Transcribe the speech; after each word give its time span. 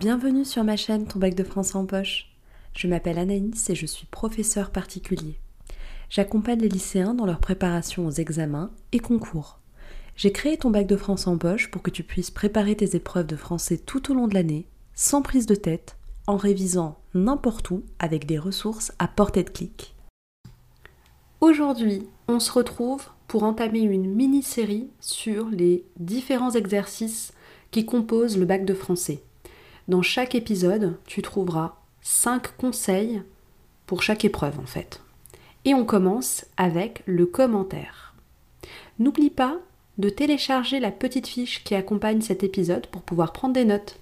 Bienvenue 0.00 0.46
sur 0.46 0.64
ma 0.64 0.78
chaîne 0.78 1.06
Ton 1.06 1.18
bac 1.18 1.34
de 1.34 1.44
français 1.44 1.76
en 1.76 1.84
poche. 1.84 2.30
Je 2.74 2.88
m'appelle 2.88 3.18
Anaïs 3.18 3.68
et 3.68 3.74
je 3.74 3.84
suis 3.84 4.06
professeur 4.06 4.70
particulier. 4.70 5.38
J'accompagne 6.08 6.60
les 6.60 6.70
lycéens 6.70 7.12
dans 7.12 7.26
leur 7.26 7.38
préparation 7.38 8.06
aux 8.06 8.10
examens 8.10 8.70
et 8.92 8.98
concours. 8.98 9.58
J'ai 10.16 10.32
créé 10.32 10.56
ton 10.56 10.70
bac 10.70 10.86
de 10.86 10.96
français 10.96 11.28
en 11.28 11.36
poche 11.36 11.70
pour 11.70 11.82
que 11.82 11.90
tu 11.90 12.02
puisses 12.02 12.30
préparer 12.30 12.76
tes 12.76 12.96
épreuves 12.96 13.26
de 13.26 13.36
français 13.36 13.76
tout 13.76 14.10
au 14.10 14.14
long 14.14 14.26
de 14.26 14.32
l'année, 14.32 14.66
sans 14.94 15.20
prise 15.20 15.44
de 15.44 15.54
tête, 15.54 15.98
en 16.26 16.38
révisant 16.38 16.98
n'importe 17.12 17.70
où 17.70 17.82
avec 17.98 18.24
des 18.24 18.38
ressources 18.38 18.92
à 18.98 19.06
portée 19.06 19.44
de 19.44 19.50
clic. 19.50 19.94
Aujourd'hui, 21.42 22.06
on 22.26 22.40
se 22.40 22.52
retrouve 22.52 23.04
pour 23.28 23.42
entamer 23.42 23.80
une 23.80 24.10
mini-série 24.10 24.88
sur 24.98 25.50
les 25.50 25.84
différents 25.98 26.52
exercices 26.52 27.34
qui 27.70 27.84
composent 27.84 28.38
le 28.38 28.46
bac 28.46 28.64
de 28.64 28.72
français. 28.72 29.24
Dans 29.90 30.02
chaque 30.02 30.36
épisode, 30.36 30.96
tu 31.04 31.20
trouveras 31.20 31.74
5 32.02 32.56
conseils 32.56 33.24
pour 33.86 34.04
chaque 34.04 34.24
épreuve 34.24 34.60
en 34.60 34.66
fait. 34.66 35.00
Et 35.64 35.74
on 35.74 35.84
commence 35.84 36.46
avec 36.56 37.02
le 37.06 37.26
commentaire. 37.26 38.14
N'oublie 39.00 39.30
pas 39.30 39.56
de 39.98 40.08
télécharger 40.08 40.78
la 40.78 40.92
petite 40.92 41.26
fiche 41.26 41.64
qui 41.64 41.74
accompagne 41.74 42.20
cet 42.20 42.44
épisode 42.44 42.86
pour 42.86 43.02
pouvoir 43.02 43.32
prendre 43.32 43.52
des 43.52 43.64
notes. 43.64 43.98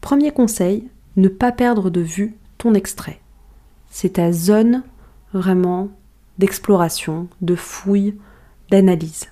Premier 0.00 0.30
conseil, 0.30 0.88
ne 1.16 1.26
pas 1.26 1.50
perdre 1.50 1.90
de 1.90 2.02
vue 2.02 2.36
ton 2.56 2.72
extrait. 2.72 3.20
C'est 3.90 4.10
ta 4.10 4.30
zone 4.30 4.84
vraiment 5.32 5.88
d'exploration, 6.38 7.26
de 7.40 7.56
fouille, 7.56 8.16
d'analyse. 8.70 9.26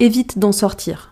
Évite 0.00 0.40
d'en 0.40 0.50
sortir. 0.50 1.09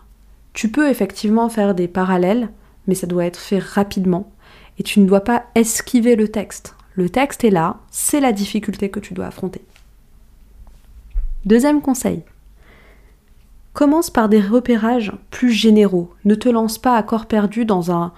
Tu 0.53 0.69
peux 0.69 0.89
effectivement 0.89 1.49
faire 1.49 1.75
des 1.75 1.87
parallèles, 1.87 2.49
mais 2.87 2.95
ça 2.95 3.07
doit 3.07 3.25
être 3.25 3.39
fait 3.39 3.59
rapidement. 3.59 4.31
Et 4.77 4.83
tu 4.83 4.99
ne 4.99 5.07
dois 5.07 5.23
pas 5.23 5.45
esquiver 5.55 6.15
le 6.15 6.27
texte. 6.27 6.75
Le 6.95 7.09
texte 7.09 7.43
est 7.43 7.49
là, 7.49 7.77
c'est 7.91 8.19
la 8.19 8.31
difficulté 8.31 8.89
que 8.89 8.99
tu 8.99 9.13
dois 9.13 9.27
affronter. 9.27 9.61
Deuxième 11.45 11.81
conseil. 11.81 12.23
Commence 13.73 14.09
par 14.09 14.27
des 14.27 14.41
repérages 14.41 15.13
plus 15.31 15.51
généraux. 15.51 16.13
Ne 16.25 16.35
te 16.35 16.49
lance 16.49 16.77
pas 16.77 16.97
à 16.97 17.03
corps 17.03 17.27
perdu 17.27 17.63
dans 17.63 17.91
un, 17.91 18.11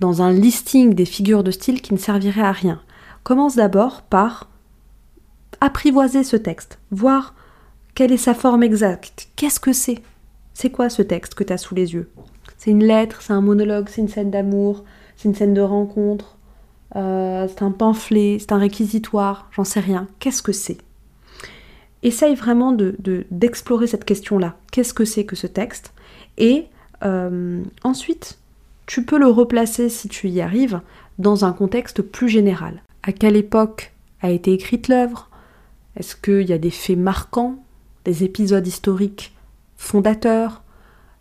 dans 0.00 0.22
un 0.22 0.32
listing 0.32 0.94
des 0.94 1.04
figures 1.04 1.44
de 1.44 1.50
style 1.50 1.82
qui 1.82 1.94
ne 1.94 1.98
servirait 1.98 2.42
à 2.42 2.52
rien. 2.52 2.80
Commence 3.22 3.56
d'abord 3.56 4.02
par 4.02 4.48
apprivoiser 5.60 6.24
ce 6.24 6.36
texte, 6.36 6.78
voir 6.90 7.34
quelle 7.94 8.12
est 8.12 8.16
sa 8.16 8.34
forme 8.34 8.62
exacte, 8.62 9.28
qu'est-ce 9.36 9.60
que 9.60 9.72
c'est, 9.72 10.02
c'est 10.54 10.70
quoi 10.70 10.88
ce 10.88 11.02
texte 11.02 11.34
que 11.34 11.44
tu 11.44 11.52
as 11.52 11.58
sous 11.58 11.74
les 11.74 11.92
yeux? 11.92 12.10
C'est 12.56 12.70
une 12.70 12.84
lettre, 12.84 13.20
c'est 13.20 13.32
un 13.32 13.40
monologue, 13.40 13.88
c'est 13.88 14.00
une 14.00 14.08
scène 14.08 14.30
d'amour, 14.30 14.84
c'est 15.16 15.28
une 15.28 15.34
scène 15.34 15.52
de 15.52 15.60
rencontre, 15.60 16.38
euh, 16.96 17.46
c'est 17.48 17.62
un 17.62 17.72
pamphlet, 17.72 18.38
c'est 18.38 18.52
un 18.52 18.58
réquisitoire, 18.58 19.50
j'en 19.52 19.64
sais 19.64 19.80
rien. 19.80 20.06
Qu'est-ce 20.20 20.42
que 20.42 20.52
c'est? 20.52 20.78
Essaye 22.02 22.34
vraiment 22.34 22.72
d'explorer 22.72 23.86
de, 23.86 23.90
cette 23.90 24.04
question-là. 24.04 24.56
Qu'est-ce 24.70 24.94
que 24.94 25.04
c'est 25.04 25.24
que 25.24 25.36
ce 25.36 25.46
texte? 25.46 25.92
Et 26.38 26.66
euh, 27.04 27.62
ensuite, 27.82 28.38
tu 28.86 29.04
peux 29.04 29.18
le 29.18 29.26
replacer, 29.26 29.88
si 29.88 30.08
tu 30.08 30.28
y 30.28 30.40
arrives, 30.40 30.80
dans 31.18 31.44
un 31.44 31.52
contexte 31.52 32.02
plus 32.02 32.28
général. 32.28 32.82
À 33.02 33.12
quelle 33.12 33.36
époque 33.36 33.92
a 34.20 34.30
été 34.30 34.52
écrite 34.52 34.88
l'œuvre? 34.88 35.30
Est-ce 35.96 36.16
qu'il 36.16 36.48
y 36.48 36.52
a 36.52 36.58
des 36.58 36.70
faits 36.70 36.98
marquants, 36.98 37.56
des 38.04 38.24
épisodes 38.24 38.66
historiques 38.66 39.33
fondateur 39.84 40.62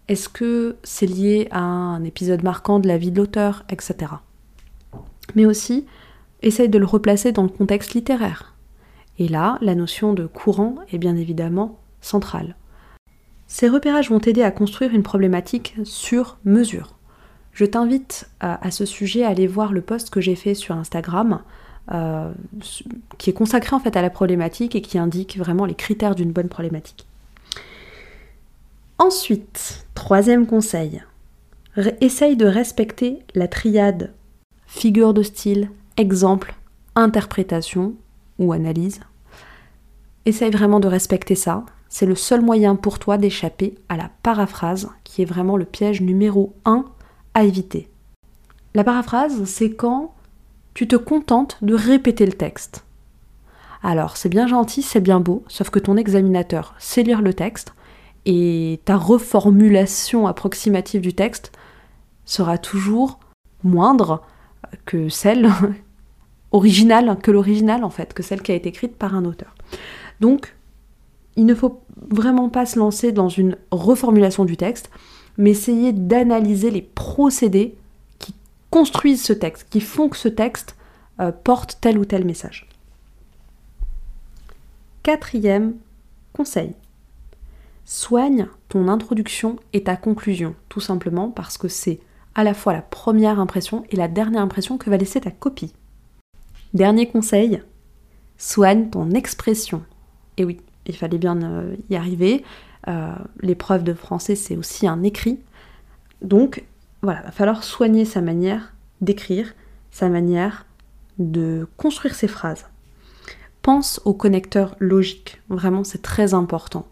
Est-ce 0.07 0.29
que 0.29 0.78
c'est 0.84 1.06
lié 1.06 1.47
à 1.51 1.59
un 1.59 2.03
épisode 2.03 2.44
marquant 2.44 2.79
de 2.79 2.88
la 2.88 2.97
vie 2.97 3.12
de 3.12 3.18
l'auteur, 3.18 3.63
etc. 3.69 4.12
Mais 5.35 5.46
aussi, 5.46 5.85
essaye 6.41 6.69
de 6.69 6.79
le 6.79 6.85
replacer 6.85 7.31
dans 7.31 7.44
le 7.44 7.50
contexte 7.50 7.94
littéraire. 7.94 8.56
Et 9.19 9.28
là, 9.28 9.57
la 9.62 9.75
notion 9.75 10.13
de 10.13 10.25
courant 10.25 10.75
est 10.91 10.97
bien 10.97 11.16
évidemment 11.16 11.79
centrale. 12.02 12.56
Ces 13.47 13.69
repérages 13.69 14.09
vont 14.09 14.19
t'aider 14.19 14.41
à 14.41 14.52
construire 14.52 14.94
une 14.96 15.03
problématique 15.03 15.75
sur 15.84 16.38
mesure. 16.46 16.96
Je 17.52 17.66
t'invite 17.66 18.29
à, 18.40 18.72
ce 18.72 18.85
sujet 18.85 19.23
à 19.23 19.29
aller 19.29 19.46
voir 19.46 19.73
le 19.73 19.81
post 19.81 20.09
que 20.09 20.22
j'ai 20.22 20.35
fait 20.35 20.56
sur 20.56 20.75
Instagram, 20.75 21.41
euh, 21.91 22.31
qui 23.19 23.29
est 23.29 23.34
consacré 23.34 23.75
en 23.75 23.79
fait 23.79 23.96
à 23.96 24.02
la 24.02 24.09
problématique 24.09 24.75
et 24.75 24.81
qui 24.81 24.97
indique 24.97 25.38
vraiment 25.38 25.66
les 25.66 25.75
critères 25.75 26.16
d'une 26.16 26.31
bonne 26.31 26.50
problématique. 26.50 27.06
Ensuite, 29.06 29.86
troisième 29.96 30.47
conseil, 30.47 31.03
essaye 32.00 32.38
de 32.38 32.46
respecter 32.46 33.19
la 33.36 33.50
triade 33.50 34.14
figure 34.66 35.14
de 35.14 35.22
style, 35.24 35.69
exemple, 35.97 36.56
interprétation 36.96 37.96
ou 38.40 38.53
analyse. 38.53 39.02
Essaye 40.25 40.52
vraiment 40.52 40.80
de 40.80 40.88
respecter 40.88 41.36
ça. 41.36 41.66
C'est 41.90 42.06
le 42.06 42.16
seul 42.16 42.40
moyen 42.40 42.78
pour 42.78 42.97
toi 42.97 43.18
d'échapper 43.18 43.75
à 43.90 43.97
la 43.97 44.09
paraphrase, 44.24 44.90
qui 45.03 45.22
est 45.22 45.25
vraiment 45.25 45.58
le 45.58 45.66
piège 45.66 46.00
numéro 46.00 46.53
1 46.64 46.85
à 47.34 47.44
éviter. 47.44 47.90
La 48.74 48.85
paraphrase, 48.85 49.44
c'est 49.44 49.74
quand 49.74 50.14
tu 50.75 50.88
te 50.88 50.96
contentes 50.96 51.58
de 51.62 51.75
répéter 51.75 52.25
le 52.25 52.31
texte. 52.31 52.85
Alors, 53.84 54.16
c'est 54.16 54.30
bien 54.30 54.47
gentil, 54.47 54.81
c'est 54.81 55.02
bien 55.02 55.20
beau, 55.20 55.44
sauf 55.50 55.70
que 55.70 55.80
ton 55.80 55.97
examinateur 55.97 56.74
sait 56.80 57.03
lire 57.03 57.22
le 57.22 57.34
texte, 57.34 57.74
et 58.25 58.79
ta 58.85 58.97
reformulation 58.97 60.28
approximative 60.28 61.01
du 61.01 61.13
texte 61.13 61.51
sera 62.25 62.57
toujours 62.57 63.19
moindre 63.63 64.23
que 64.85 65.09
celle 65.09 65.50
originale, 66.51 67.17
que 67.22 67.31
l'original 67.31 67.84
en 67.84 67.89
fait, 67.89 68.13
que 68.13 68.23
celle 68.23 68.41
qui 68.41 68.51
a 68.51 68.56
été 68.56 68.69
écrite 68.69 68.95
par 68.95 69.16
un 69.16 69.25
auteur. 69.25 69.56
Donc, 70.19 70.56
il 71.35 71.45
ne 71.45 71.56
faut 71.56 71.81
vraiment 72.09 72.50
pas 72.50 72.66
se 72.66 72.79
lancer 72.79 73.11
dans 73.11 73.29
une 73.29 73.57
reformulation 73.72 74.45
du 74.45 74.55
texte, 74.55 74.90
mais 75.38 75.51
essayer 75.51 75.91
d'analyser 75.91 76.69
les 76.69 76.81
procédés 76.81 77.75
qui 78.19 78.35
construisent 78.69 79.23
ce 79.23 79.34
texte, 79.34 79.67
qui 79.69 79.81
font 79.81 80.09
que 80.09 80.17
ce 80.17 80.28
texte 80.28 80.75
euh, 81.19 81.31
porte 81.31 81.79
tel 81.81 81.97
ou 81.97 82.05
tel 82.05 82.23
message. 82.25 82.69
Quatrième 85.01 85.75
conseil, 86.34 86.73
soigne 87.86 88.48
ton 88.70 88.88
introduction 88.88 89.58
et 89.74 89.84
ta 89.84 89.96
conclusion, 89.96 90.56
tout 90.70 90.80
simplement 90.80 91.30
parce 91.30 91.58
que 91.58 91.68
c'est 91.68 92.00
à 92.36 92.44
la 92.44 92.54
fois 92.54 92.74
la 92.74 92.82
première 92.82 93.40
impression 93.40 93.84
et 93.90 93.96
la 93.96 94.08
dernière 94.08 94.42
impression 94.42 94.78
que 94.78 94.90
va 94.90 94.98
laisser 94.98 95.22
ta 95.22 95.32
copie. 95.32 95.74
Dernier 96.74 97.08
conseil, 97.08 97.62
soigne 98.38 98.90
ton 98.90 99.12
expression. 99.12 99.84
Et 100.38 100.46
oui, 100.46 100.60
il 100.88 100.96
fallait 100.96 101.20
bien 101.20 101.42
euh, 101.44 101.76
y 101.90 101.96
arriver. 101.96 102.44
Euh, 102.88 103.14
l'épreuve 103.42 103.84
de 103.84 103.94
français, 103.94 104.36
c'est 104.36 104.58
aussi 104.58 104.88
un 104.88 105.04
écrit. 105.04 105.40
Donc, 106.22 106.64
voilà, 107.02 107.22
il 107.22 107.26
va 107.26 107.32
falloir 107.32 107.64
soigner 107.64 108.06
sa 108.06 108.22
manière 108.22 108.74
d'écrire, 109.02 109.54
sa 109.92 110.10
manière 110.10 110.66
de 111.20 111.68
construire 111.78 112.16
ses 112.16 112.28
phrases. 112.28 112.66
Pense 113.62 114.02
au 114.04 114.14
connecteur 114.14 114.76
logique, 114.80 115.42
vraiment 115.50 115.84
c'est 115.84 116.02
très 116.02 116.34
important 116.34 116.88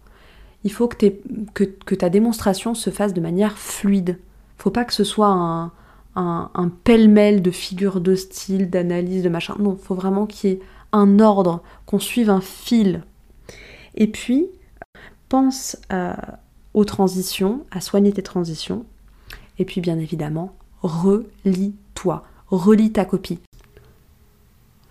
il 0.63 0.71
faut 0.71 0.87
que, 0.87 1.95
ta 1.95 2.09
démonstration 2.09 2.73
se 2.73 2.89
fasse 2.89 3.13
de 3.13 3.21
manière 3.21 3.57
fluide. 3.57 4.19
Faut 4.57 4.69
pas 4.69 4.85
que 4.85 4.93
ce 4.93 5.03
soit 5.03 5.27
un, 5.27 5.71
un, 6.15 6.71
pêle-mêle 6.83 7.41
de 7.41 7.51
figures 7.51 8.01
de 8.01 8.15
style, 8.15 8.69
d'analyse, 8.69 9.23
de 9.23 9.29
machin. 9.29 9.55
Non, 9.59 9.75
faut 9.75 9.95
vraiment 9.95 10.25
qu'il 10.25 10.49
y 10.49 10.53
ait 10.53 10.59
un 10.91 11.19
ordre, 11.19 11.63
qu'on 11.85 11.99
suive 11.99 12.29
un 12.29 12.41
fil. 12.41 13.03
Et 13.95 14.07
puis, 14.07 14.47
pense 15.29 15.77
aux 16.73 16.85
transitions, 16.85 17.65
à 17.71 17.81
soigner 17.81 18.11
tes 18.11 18.21
transitions. 18.21 18.85
Et 19.57 19.65
puis, 19.65 19.81
bien 19.81 19.97
évidemment, 19.97 20.55
relis-toi, 20.81 22.23
relis 22.47 22.91
ta 22.91 23.05
copie. 23.05 23.39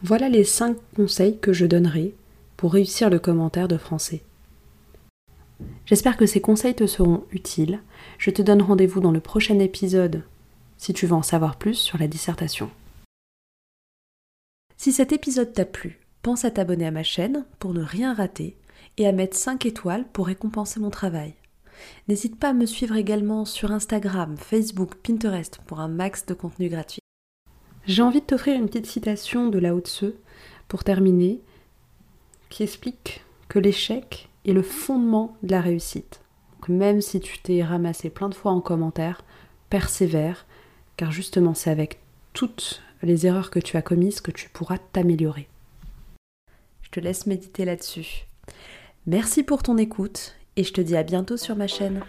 Voilà 0.03 0.29
les 0.29 0.45
5 0.45 0.77
conseils 0.97 1.39
que 1.39 1.53
je 1.53 1.67
donnerai 1.67 2.15
pour 2.57 2.73
réussir 2.73 3.11
le 3.11 3.19
commentaire 3.19 3.69
de 3.69 3.77
français. 3.77 4.23
J'espère 5.87 6.17
que 6.17 6.27
ces 6.27 6.41
conseils 6.41 6.75
te 6.75 6.87
seront 6.87 7.25
utiles. 7.33 7.81
Je 8.19 8.31
te 8.31 8.43
donne 8.43 8.63
rendez-vous 8.63 9.01
dans 9.01 9.13
le 9.13 9.21
prochain 9.21 9.59
épisode 9.59 10.23
si 10.77 10.95
tu 10.95 11.07
veux 11.07 11.15
en 11.15 11.23
savoir 11.23 11.57
plus 11.57 11.75
sur 11.75 11.99
la 11.99 12.09
dissertation. 12.09 12.71
Si 14.79 14.93
cet 14.93 15.13
épisode 15.13 15.53
t'a 15.53 15.67
plu, 15.67 16.01
pense 16.23 16.47
à 16.47 16.51
t'abonner 16.51 16.87
à 16.87 16.91
ma 16.91 17.03
chaîne 17.03 17.45
pour 17.59 17.75
ne 17.75 17.83
rien 17.83 18.15
rater 18.15 18.57
et 18.97 19.07
à 19.07 19.13
mettre 19.13 19.37
5 19.37 19.67
étoiles 19.67 20.07
pour 20.11 20.27
récompenser 20.27 20.81
mon 20.81 20.89
travail. 20.89 21.35
N'hésite 22.09 22.39
pas 22.39 22.51
à 22.51 22.55
me 22.55 22.65
suivre 22.65 22.97
également 22.97 23.45
sur 23.45 23.73
Instagram, 23.73 24.37
Facebook, 24.39 24.95
Pinterest 25.03 25.61
pour 25.67 25.81
un 25.81 25.89
max 25.89 26.25
de 26.25 26.33
contenu 26.33 26.71
gratuit. 26.71 27.03
J'ai 27.85 28.03
envie 28.03 28.21
de 28.21 28.27
t'offrir 28.27 28.57
une 28.57 28.69
petite 28.69 28.87
citation 28.87 29.49
de 29.49 29.59
Lao 29.59 29.81
Tse 29.81 30.15
pour 30.67 30.83
terminer 30.83 31.41
qui 32.49 32.63
explique 32.63 33.23
que 33.49 33.59
l'échec 33.59 34.30
est 34.45 34.53
le 34.53 34.63
fondement 34.63 35.37
de 35.43 35.53
la 35.53 35.61
réussite. 35.61 36.21
même 36.69 37.01
si 37.01 37.21
tu 37.21 37.39
t'es 37.39 37.65
ramassé 37.65 38.11
plein 38.11 38.29
de 38.29 38.35
fois 38.35 38.53
en 38.53 38.61
commentaire, 38.61 39.23
persévère, 39.71 40.47
car 40.97 41.11
justement 41.11 41.55
c'est 41.55 41.71
avec 41.71 41.99
toutes 42.33 42.83
les 43.03 43.27
erreurs 43.27 43.51
que 43.51 43.59
tu 43.59 43.77
as 43.77 43.83
commises 43.83 44.21
que 44.21 44.31
tu 44.31 44.49
pourras 44.51 44.79
t'améliorer. 44.79 45.49
Je 46.83 46.91
te 46.91 47.01
laisse 47.01 47.27
méditer 47.27 47.65
là-dessus. 47.65 48.27
Merci 49.07 49.43
pour 49.43 49.63
ton 49.63 49.79
écoute 49.79 50.37
et 50.57 50.65
je 50.65 50.73
te 50.73 50.81
dis 50.81 50.97
à 50.97 51.03
bientôt 51.03 51.37
sur 51.37 51.57
ma 51.57 51.67
chaîne. 51.67 52.03